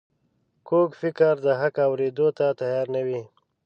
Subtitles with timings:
[0.67, 3.21] کوږ فکر د حق اورېدو ته تیار نه وي